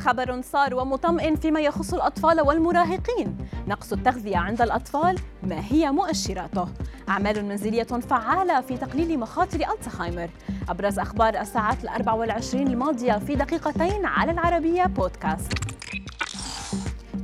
خبر 0.00 0.40
صار 0.42 0.74
ومطمئن 0.74 1.36
فيما 1.36 1.60
يخص 1.60 1.94
الأطفال 1.94 2.40
والمراهقين. 2.40 3.36
نقص 3.66 3.92
التغذية 3.92 4.36
عند 4.36 4.62
الأطفال 4.62 5.18
ما 5.42 5.62
هي 5.70 5.90
مؤشراته. 5.90 6.68
أعمال 7.08 7.44
منزلية 7.44 7.82
فعالة 7.82 8.60
في 8.60 8.76
تقليل 8.76 9.18
مخاطر 9.18 9.66
الزهايمر 9.78 10.30
أبرز 10.68 10.98
أخبار 10.98 11.40
الساعات 11.40 11.84
الأربع 11.84 12.12
والعشرين 12.12 12.66
الماضية 12.66 13.12
في 13.12 13.34
دقيقتين 13.34 14.06
على 14.06 14.32
العربية 14.32 14.84
بودكاست. 14.84 15.59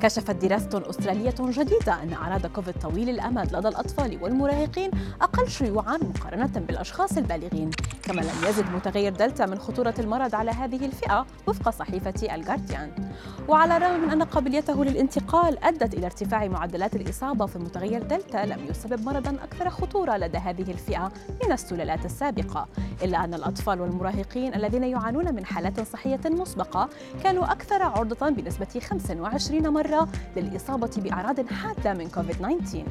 كشفت 0.03 0.31
دراسة 0.31 0.91
أسترالية 0.91 1.35
جديدة 1.41 2.03
أن 2.03 2.13
أعراض 2.13 2.47
كوفيد 2.47 2.75
طويل 2.83 3.09
الأمد 3.09 3.57
لدى 3.57 3.69
الأطفال 3.69 4.23
والمراهقين 4.23 4.91
أقل 5.23 5.49
شيوعا 5.49 5.97
مقارنة 5.97 6.53
بالأشخاص 6.69 7.17
البالغين. 7.17 7.71
كما 8.03 8.21
لم 8.21 8.49
يزد 8.49 8.65
متغير 8.75 9.13
دلتا 9.13 9.47
من 9.47 9.59
خطورة 9.59 9.95
المرض 9.99 10.35
على 10.35 10.51
هذه 10.51 10.87
الفئة 10.87 11.27
وفق 11.47 11.71
صحيفة 11.71 12.35
الجارديان 12.35 12.91
وعلى 13.49 13.77
الرغم 13.77 14.01
من 14.01 14.11
أن 14.11 14.23
قابليته 14.23 14.85
للانتقال 14.85 15.65
أدت 15.65 15.95
إلى 15.95 16.07
ارتفاع 16.07 16.47
معدلات 16.49 16.97
الإصابة 16.97 17.47
في 17.47 17.59
متغير 17.59 18.03
دلتا 18.03 18.47
لم 18.47 18.67
يسبب 18.71 19.05
مرضا 19.05 19.31
أكثر 19.31 19.71
خطورة 19.71 20.17
لدى 20.17 20.39
هذه 20.39 20.71
الفئة 20.71 21.13
من 21.45 21.53
السلالات 21.53 22.05
السابقة. 22.05 22.69
إلا 23.03 23.25
أن 23.25 23.35
الأطفال 23.35 23.81
والمراهقين 23.81 24.55
الذين 24.55 24.85
يعانون 24.85 25.35
من 25.35 25.47
حالات 25.47 25.81
صحية 25.81 26.21
مسبقة 26.25 26.89
كانوا 27.23 27.53
أكثر 27.53 27.83
عرضة 27.83 28.29
بنسبة 28.29 28.81
25 28.81 29.69
مرة 29.69 30.09
للإصابة 30.37 30.91
بأعراض 30.97 31.47
حادة 31.53 31.95
من 31.95 32.09
كوفيد 32.09 32.37
19 32.37 32.85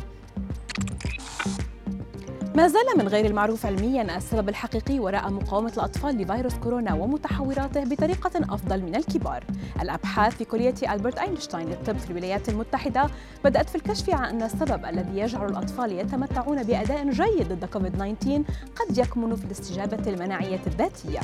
ما 2.55 2.67
زال 2.67 2.85
من 2.97 3.07
غير 3.07 3.25
المعروف 3.25 3.65
علميا 3.65 4.17
السبب 4.17 4.49
الحقيقي 4.49 4.99
وراء 4.99 5.31
مقاومة 5.31 5.73
الأطفال 5.77 6.17
لفيروس 6.17 6.53
كورونا 6.53 6.93
ومتحوراته 6.93 7.83
بطريقة 7.83 8.31
أفضل 8.49 8.81
من 8.81 8.95
الكبار. 8.95 9.43
الأبحاث 9.81 10.35
في 10.35 10.45
كلية 10.45 10.73
ألبرت 10.93 11.17
أينشتاين 11.17 11.69
للطب 11.69 11.97
في 11.97 12.11
الولايات 12.11 12.49
المتحدة 12.49 13.09
بدأت 13.43 13.69
في 13.69 13.75
الكشف 13.75 14.09
عن 14.09 14.25
أن 14.25 14.43
السبب 14.43 14.85
الذي 14.85 15.19
يجعل 15.19 15.49
الأطفال 15.49 15.91
يتمتعون 15.91 16.63
بأداء 16.63 17.09
جيد 17.09 17.53
ضد 17.53 17.65
كوفيد 17.65 17.93
19 17.93 18.43
قد 18.75 18.97
يكمن 18.97 19.35
في 19.35 19.45
الاستجابة 19.45 20.11
المناعية 20.11 20.61
الذاتية. 20.67 21.19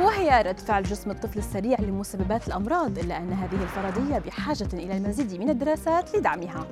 وهي 0.00 0.42
رد 0.42 0.58
فعل 0.58 0.82
جسم 0.82 1.10
الطفل 1.10 1.38
السريع 1.38 1.80
لمسببات 1.80 2.48
الأمراض 2.48 2.98
إلا 2.98 3.16
أن 3.16 3.32
هذه 3.32 3.62
الفرضية 3.62 4.18
بحاجة 4.18 4.68
إلى 4.72 4.96
المزيد 4.96 5.40
من 5.40 5.50
الدراسات 5.50 6.16
لدعمها 6.16 6.66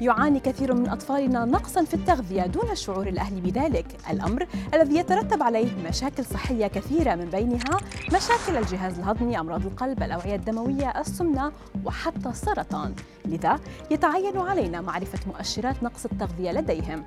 يعاني 0.00 0.40
كثير 0.40 0.74
من 0.74 0.88
أطفالنا 0.88 1.44
نقصا 1.44 1.84
في 1.84 1.94
التغذية 1.94 2.46
دون 2.46 2.70
الشعور 2.70 3.08
الأهلي 3.08 3.40
بذلك. 3.40 3.86
الأمر 4.10 4.46
الذي 4.74 4.96
يترتب 4.96 5.42
عليه 5.42 5.88
مشاكل 5.88 6.24
صحية 6.24 6.66
كثيرة 6.66 7.14
من 7.14 7.24
بينها 7.24 7.78
مشاكل 8.06 8.56
الجهاز 8.56 8.98
الهضمي 8.98 9.40
أمراض 9.40 9.66
القلب 9.66 10.02
الأوعية 10.02 10.34
الدموية 10.34 11.00
السمنة 11.00 11.52
وحتى 11.84 12.28
السرطان 12.28 12.94
لذا 13.24 13.60
يتعين 13.90 14.38
علينا 14.38 14.80
معرفة 14.80 15.18
مؤشرات 15.26 15.82
نقص 15.82 16.04
التغذية 16.04 16.52
لديهم. 16.52 17.04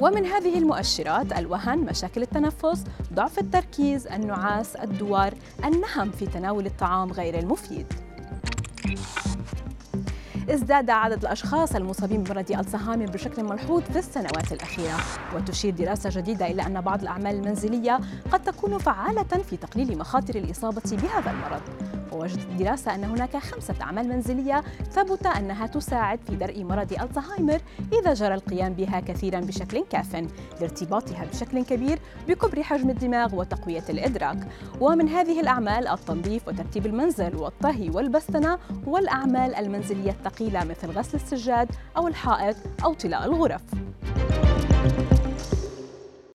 ومن 0.00 0.26
هذه 0.26 0.58
المؤشرات 0.58 1.32
الوهن، 1.32 1.78
مشاكل 1.78 2.22
التنفس، 2.22 2.84
ضعف 3.14 3.38
التركيز، 3.38 4.06
النعاس، 4.06 4.76
الدوار، 4.76 5.34
النهم 5.64 6.10
في 6.10 6.26
تناول 6.26 6.66
الطعام 6.66 7.12
غير 7.12 7.38
المفيد. 7.38 7.86
ازداد 10.50 10.90
عدد 10.90 11.22
الأشخاص 11.22 11.74
المصابين 11.74 12.22
بمرض 12.22 12.52
الزهايمر 12.58 13.06
بشكل 13.06 13.44
ملحوظ 13.44 13.82
في 13.82 13.98
السنوات 13.98 14.52
الأخيرة. 14.52 14.96
وتشير 15.34 15.74
دراسة 15.74 16.10
جديدة 16.10 16.46
إلى 16.46 16.66
أن 16.66 16.80
بعض 16.80 17.00
الأعمال 17.02 17.34
المنزلية 17.34 18.00
قد 18.32 18.42
تكون 18.42 18.78
فعالة 18.78 19.22
في 19.22 19.56
تقليل 19.56 19.98
مخاطر 19.98 20.34
الإصابة 20.34 20.82
بهذا 20.92 21.30
المرض. 21.30 21.62
ووجدت 22.18 22.46
الدراسة 22.46 22.94
أن 22.94 23.04
هناك 23.04 23.36
خمسة 23.36 23.74
أعمال 23.82 24.08
منزلية 24.08 24.62
ثبت 24.90 25.26
أنها 25.26 25.66
تساعد 25.66 26.20
في 26.26 26.36
درء 26.36 26.64
مرض 26.64 26.92
الزهايمر 27.02 27.60
إذا 28.00 28.14
جرى 28.14 28.34
القيام 28.34 28.72
بها 28.72 29.00
كثيرا 29.00 29.40
بشكل 29.40 29.84
كاف 29.90 30.26
لارتباطها 30.60 31.24
بشكل 31.24 31.64
كبير 31.64 31.98
بكبر 32.28 32.62
حجم 32.62 32.90
الدماغ 32.90 33.34
وتقوية 33.34 33.84
الإدراك. 33.88 34.38
ومن 34.80 35.08
هذه 35.08 35.40
الأعمال 35.40 35.88
التنظيف 35.88 36.48
وترتيب 36.48 36.86
المنزل 36.86 37.36
والطهي 37.36 37.90
والبستنة 37.90 38.58
والأعمال 38.86 39.54
المنزلية 39.54 40.10
الثقيلة 40.10 40.64
مثل 40.64 40.90
غسل 40.90 41.16
السجاد 41.16 41.68
أو 41.96 42.08
الحائط 42.08 42.56
أو 42.84 42.94
طلاء 42.94 43.24
الغرف. 43.24 43.62